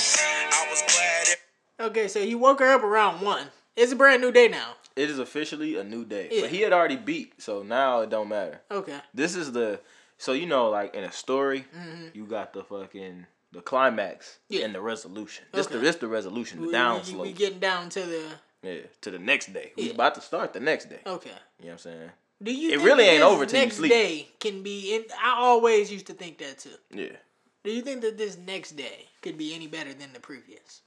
[0.49, 1.39] I was glad it.
[1.79, 3.53] Okay, so he woke her up around one.
[3.77, 4.73] It's a brand new day now.
[4.95, 6.29] It is officially a new day.
[6.31, 6.41] Yeah.
[6.41, 8.61] But he had already beat, so now it don't matter.
[8.71, 8.97] Okay.
[9.13, 9.79] This is the
[10.21, 11.65] so you know, like in a story,
[12.13, 14.59] you got the fucking the climax Mm-hmm.
[14.59, 14.65] Yeah.
[14.65, 15.45] and the resolution.
[15.53, 17.21] This the this the resolution, the We, down we, slope.
[17.27, 18.23] we getting down to the.
[18.63, 19.73] yeah, to the next day.
[19.75, 19.93] We Yeah.
[19.93, 20.99] about to start the next day.
[21.05, 21.29] Okay.
[21.59, 22.09] You know what I'm saying?
[22.43, 22.71] Do you?
[22.71, 23.91] It really ain't over till you next sleep.
[23.91, 24.95] day can be.
[24.95, 26.69] In, I always used to think that too.
[26.91, 27.17] Yeah.
[27.63, 30.81] Do you think that this next day could be any better than the previous?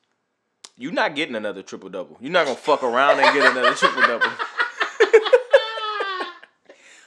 [0.77, 2.17] You're not getting another triple double.
[2.21, 4.27] You're not gonna fuck around and get another triple double.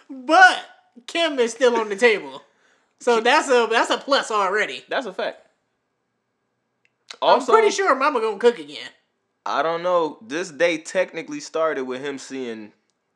[0.09, 0.65] But
[1.05, 2.41] Kim is still on the table,
[2.99, 4.83] so that's a that's a plus already.
[4.89, 5.47] That's a fact.
[7.21, 8.89] I'm pretty sure Mama gonna cook again.
[9.45, 10.17] I don't know.
[10.21, 12.73] This day technically started with him seeing.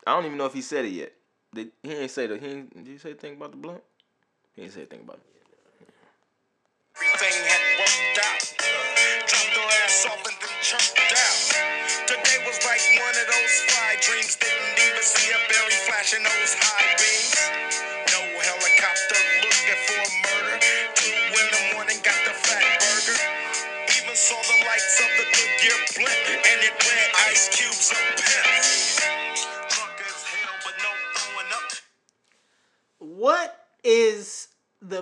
[0.07, 1.13] I don't even know if he said it yet.
[1.53, 2.47] Did he ain't say the he?
[2.47, 3.83] Ain't, did you say anything about the blunt?
[4.55, 5.27] He didn't say anything about it.
[6.95, 8.43] Everything had worked out.
[9.27, 12.07] Dropped her ass off and then chirped out.
[12.07, 14.39] Today was like one of those fly dreams.
[14.39, 16.80] Didn't even see a berry flashing those high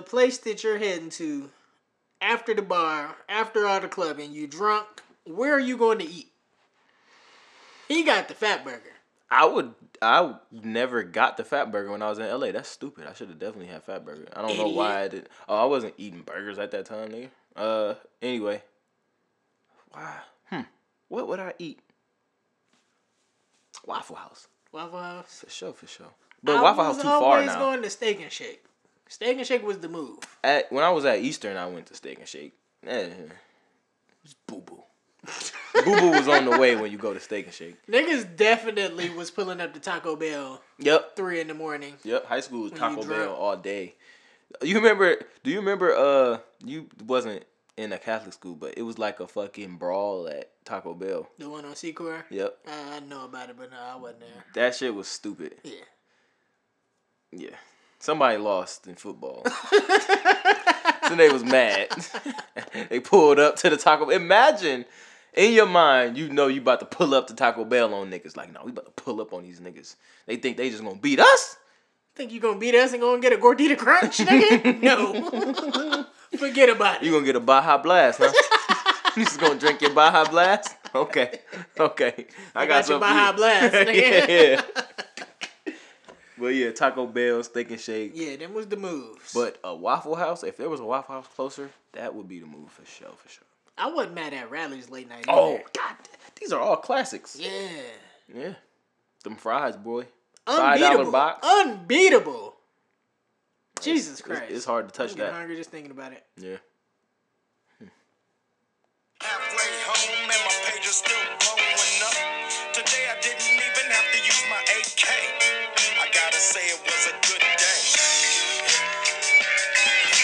[0.00, 1.50] the place that you're heading to
[2.22, 4.32] after the bar, after all the clubbing?
[4.32, 4.86] You drunk?
[5.24, 6.32] Where are you going to eat?
[7.86, 8.94] He got the fat burger.
[9.30, 9.74] I would.
[10.00, 12.52] I never got the fat burger when I was in LA.
[12.52, 13.06] That's stupid.
[13.06, 14.26] I should have definitely had fat burger.
[14.34, 15.28] I don't know why I did.
[15.48, 17.28] Oh, I wasn't eating burgers at that time, nigga.
[17.54, 18.62] Uh, anyway.
[19.90, 20.16] Why?
[20.46, 20.62] Hmm.
[21.08, 21.80] What would I eat?
[23.84, 24.48] Waffle House.
[24.72, 25.44] Waffle House.
[25.44, 26.06] For sure, for sure.
[26.42, 27.24] But I Waffle House too far now.
[27.24, 28.64] I was always going to Steak and Shake.
[29.10, 30.18] Steak and Shake was the move.
[30.44, 32.54] At when I was at Eastern, I went to Steak and Shake.
[32.86, 33.30] Eh, it
[34.22, 34.82] was boo boo.
[35.84, 37.74] boo boo was on the way when you go to Steak and Shake.
[37.86, 41.16] Niggas definitely was pulling up to Taco Bell Yep.
[41.16, 41.94] three in the morning.
[42.04, 43.96] Yep, high school was Taco Bell all day.
[44.62, 45.16] You remember?
[45.42, 45.92] Do you remember?
[45.94, 47.44] Uh, you wasn't
[47.76, 51.28] in a Catholic school, but it was like a fucking brawl at Taco Bell.
[51.38, 52.22] The one on Secor.
[52.30, 54.44] Yep, Uh, I know about it, but no, I wasn't there.
[54.54, 55.56] that shit was stupid.
[55.64, 55.72] Yeah.
[57.32, 57.56] Yeah,
[58.00, 59.44] somebody lost in football,
[61.08, 61.88] so they was mad.
[62.90, 64.10] they pulled up to the Taco.
[64.10, 64.84] Imagine.
[65.32, 68.36] In your mind, you know you about to pull up to Taco Bell on niggas.
[68.36, 69.94] Like, no, we about to pull up on these niggas.
[70.26, 71.56] They think they just gonna beat us.
[72.16, 74.82] Think you gonna beat us and gonna get a gordita crunch, nigga?
[74.82, 76.06] no.
[76.36, 77.06] Forget about it.
[77.06, 78.32] You gonna get a Baja Blast, huh?
[79.16, 80.76] you just gonna drink your Baja Blast?
[80.92, 81.40] Okay,
[81.78, 82.26] okay.
[82.52, 83.32] I, got your something Baja.
[83.32, 83.94] Blast, nigga.
[83.94, 84.62] yeah, yeah.
[86.40, 88.12] But yeah, Taco Bell, Steak and Shake.
[88.14, 89.32] Yeah, them was the moves.
[89.34, 92.46] But a Waffle House, if there was a Waffle House closer, that would be the
[92.46, 93.44] move for sure, for sure.
[93.76, 95.26] I wasn't mad at Rally's late night.
[95.28, 95.64] Oh either.
[95.76, 95.96] God,
[96.40, 97.36] these are all classics.
[97.38, 97.68] yeah.
[98.34, 98.54] Yeah,
[99.24, 100.06] them fries, boy.
[100.46, 101.12] Five dollar Unbeatable.
[101.12, 101.46] box.
[101.46, 102.56] Unbeatable.
[103.80, 104.44] Jesus Christ.
[104.48, 105.38] it's hard to touch I'm touch getting that.
[105.38, 106.24] hungry just thinking about it.
[106.36, 106.56] Yeah.
[109.20, 109.80] Halfway
[116.50, 117.78] say it was a good day.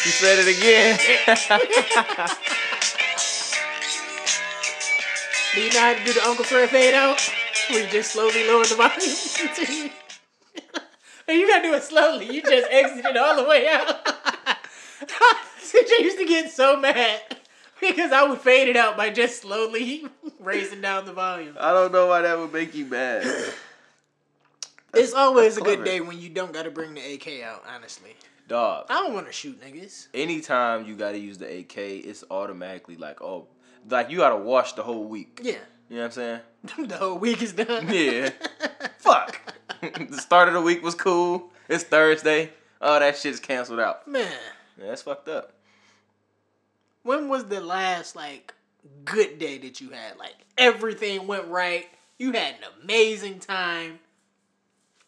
[0.04, 0.98] You said it again.
[5.54, 7.20] Do you know how to do the Uncle Fred fade out?
[7.70, 9.90] Where you just slowly lower the volume.
[11.28, 12.26] And you gotta do it slowly.
[12.34, 14.04] You just exited all the way out.
[15.62, 17.20] CJ used to get so mad
[17.80, 20.06] because I would fade it out by just slowly
[20.40, 21.56] raising down the volume.
[21.60, 23.24] I don't know why that would make you mad.
[24.96, 28.16] It's always a good day when you don't gotta bring the AK out, honestly.
[28.48, 28.86] Dog.
[28.88, 30.08] I don't wanna shoot niggas.
[30.14, 33.48] anytime you gotta use the AK, it's automatically like, oh,
[33.88, 35.40] like you gotta wash the whole week.
[35.42, 35.54] Yeah.
[35.88, 36.40] You know what I'm saying?
[36.88, 37.88] the whole week is done.
[37.92, 38.30] Yeah.
[38.98, 39.40] Fuck.
[39.80, 41.50] the start of the week was cool.
[41.68, 42.50] It's Thursday.
[42.80, 44.06] Oh, that shit's canceled out.
[44.06, 44.30] Man,
[44.78, 45.52] Yeah, that's fucked up.
[47.02, 48.54] when was the last like
[49.04, 50.18] good day that you had?
[50.18, 51.86] Like everything went right.
[52.18, 53.98] You had an amazing time.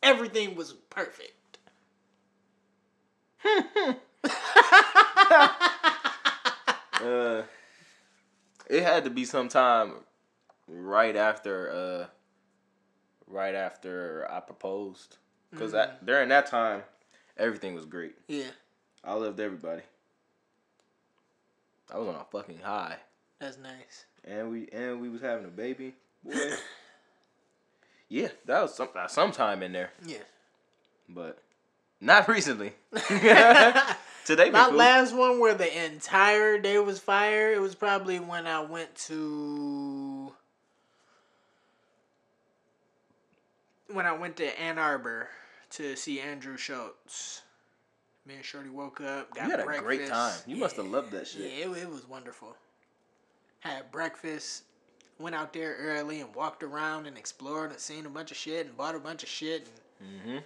[0.03, 1.59] Everything was perfect.
[7.01, 7.43] Uh,
[8.69, 9.93] it had to be sometime
[10.67, 12.07] right after, uh,
[13.29, 15.17] right after I proposed,
[15.51, 16.83] because that during that time,
[17.37, 18.17] everything was great.
[18.27, 18.51] Yeah,
[19.05, 19.83] I loved everybody.
[21.93, 22.97] I was on a fucking high.
[23.39, 24.07] that's nice.
[24.25, 25.95] and we and we was having a baby.
[26.25, 26.33] Boy.
[28.09, 30.19] yeah, that was some uh, sometime in there, Yeah.
[31.09, 31.39] but
[32.01, 32.73] not recently.
[34.25, 34.75] Today My cool.
[34.77, 40.33] last one where the entire day was fire, it was probably when I went to
[43.91, 45.29] when I went to Ann Arbor
[45.71, 47.43] to see Andrew Schulz.
[48.27, 50.39] Me and Shorty woke up, got You had a great time.
[50.47, 51.41] You must have loved that shit.
[51.41, 52.55] Yeah, it, it was wonderful.
[53.61, 54.65] Had breakfast,
[55.19, 58.67] went out there early and walked around and explored and seen a bunch of shit
[58.67, 59.67] and bought a bunch of shit.
[60.01, 60.43] And Mhm.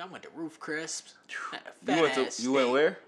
[0.00, 1.06] I I went to Ruth Crisp.
[1.52, 2.98] Had a You went to you went where?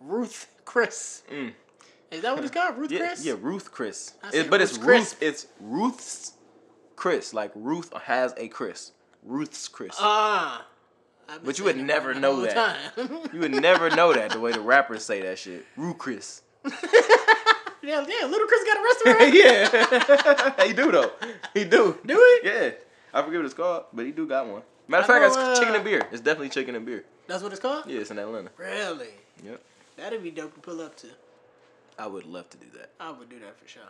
[0.00, 1.22] Ruth Chris.
[1.30, 1.54] Mm.
[2.10, 2.76] Is that what it's called?
[2.78, 3.24] Ruth Yeah, Chris?
[3.24, 4.12] yeah, Ruth Chris.
[4.32, 4.86] It- but it's Ruth's Ruth.
[4.86, 5.16] Chris.
[5.20, 6.32] It's Ruth's
[6.96, 7.32] Chris.
[7.34, 8.92] Like Ruth has a Chris.
[9.22, 9.94] Ruth's Chris.
[9.98, 10.66] Ah.
[11.28, 12.78] I've But you would never know that.
[13.32, 15.64] you would never know that the way the rappers say that shit.
[15.76, 16.42] Ruth Chris.
[17.82, 19.34] yeah, yeah, Ludacris got a restaurant.
[20.58, 21.10] yeah, he do though.
[21.54, 21.98] He do.
[22.04, 22.48] Do he?
[22.48, 22.70] Yeah,
[23.12, 24.62] I forget what it's called, but he do got one.
[24.88, 26.06] Matter of fact, it's uh, chicken and beer.
[26.10, 27.04] It's definitely chicken and beer.
[27.26, 27.84] That's what it's called?
[27.86, 28.50] Yeah, it's in Atlanta.
[28.56, 29.10] Really?
[29.44, 29.60] Yep.
[29.96, 31.06] That'd be dope to pull up to.
[31.98, 32.90] I would love to do that.
[32.98, 33.82] I would do that for sure.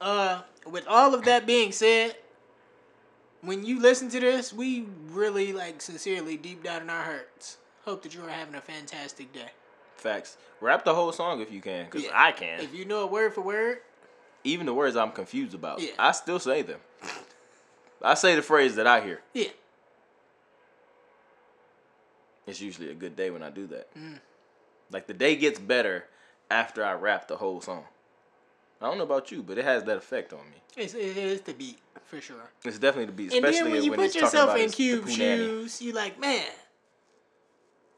[0.00, 2.16] Uh, with all of that being said,
[3.40, 8.02] when you listen to this, we really like sincerely deep down in our hearts hope
[8.02, 9.50] that you are having a fantastic day.
[10.04, 10.36] Facts.
[10.60, 12.10] Rap the whole song if you can, cause Yeah.
[12.12, 12.60] I can.
[12.60, 13.78] If you know it word for word,
[14.46, 15.92] Even the words I'm confused about, Yeah.
[15.98, 16.78] I still say them.
[18.02, 19.22] I say the phrase that I hear.
[19.32, 19.48] yeah,
[22.46, 23.88] It's usually a good day when I do that.
[23.96, 24.20] Mm.
[24.90, 26.04] Like the day gets better
[26.50, 27.84] after I rap the whole song.
[28.82, 30.56] I don't know about you, but it has that effect on me.
[30.76, 32.50] it's it is the beat for sure.
[32.64, 35.80] It's definitely the beat, And especially then when you when put yourself in Cube shoes,
[35.80, 36.44] you like, man,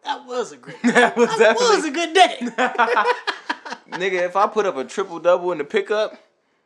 [0.07, 0.77] that was a great.
[0.83, 2.39] That was that was a good day.
[3.91, 4.25] nigga.
[4.27, 6.17] If I put up a triple double in the pickup,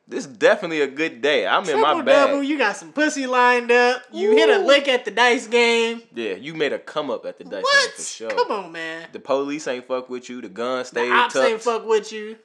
[0.07, 1.47] this is definitely a good day.
[1.47, 2.29] I'm in my Triple bag.
[2.29, 4.03] double, you got some pussy lined up.
[4.13, 6.03] You hit a lick at the dice game.
[6.15, 7.91] Yeah, you made a come up at the dice game What?
[7.93, 8.31] for sure.
[8.31, 9.09] Come on, man.
[9.13, 10.41] The police ain't fuck with you.
[10.41, 11.63] The gun The stayed ops ain't tucked.
[11.65, 12.37] fuck with you.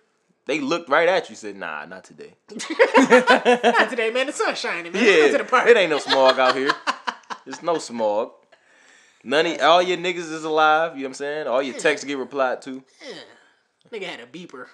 [0.48, 1.36] They looked right at you.
[1.36, 4.28] Said, "Nah, not today." Not today, man.
[4.28, 5.04] The sun's shining, man.
[5.04, 5.68] Let's to Yeah, the park.
[5.68, 6.72] it ain't no smog out here.
[7.46, 8.32] There's no smog.
[9.28, 10.92] None of all your niggas is alive.
[10.96, 11.48] You know what I'm saying?
[11.48, 12.84] All your texts get replied to.
[13.06, 13.16] Yeah.
[13.92, 14.68] Nigga had a beeper.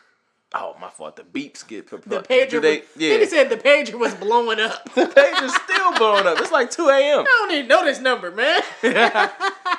[0.53, 1.15] Oh, my fault.
[1.15, 2.27] The beeps get The replied.
[2.27, 2.61] pager.
[2.61, 2.79] They?
[2.79, 3.11] was, Yeah.
[3.15, 4.83] Nigga said the pager was blowing up.
[4.93, 6.37] the pager's still blowing up.
[6.39, 7.21] It's like 2 a.m.
[7.21, 8.59] I don't even know this number, man.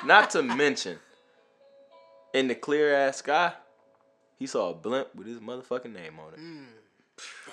[0.05, 0.97] Not to mention,
[2.33, 3.53] in the clear ass sky,
[4.39, 6.39] he saw a blimp with his motherfucking name on it.
[6.39, 6.65] Mm.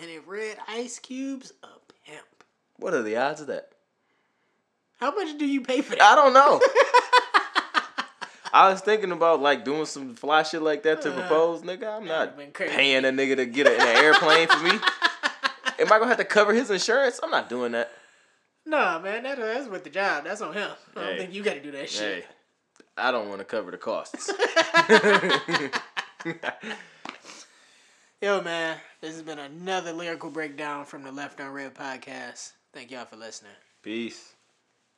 [0.00, 1.68] and it read Ice Cube's a
[2.08, 2.24] pimp.
[2.78, 3.72] What are the odds of that?
[4.98, 6.02] How much do you pay for that?
[6.02, 6.60] I don't know.
[8.52, 11.96] I was thinking about like doing some fly shit like that to uh, propose, nigga.
[11.98, 14.70] I'm not paying a nigga to get a, in an airplane for me.
[15.78, 17.20] Am I gonna have to cover his insurance?
[17.22, 17.90] I'm not doing that.
[18.66, 19.22] Nah, man.
[19.22, 20.24] That, that's with the job.
[20.24, 20.70] That's on him.
[20.96, 21.18] I don't Hey.
[21.18, 22.24] think you got to do that shit.
[22.24, 22.28] Hey,
[22.98, 24.30] I don't want to cover the costs.
[28.20, 28.76] Yo, man.
[29.00, 32.52] This has been another lyrical breakdown from the Left on Red podcast.
[32.74, 33.52] Thank y'all for listening.
[33.82, 34.34] Peace.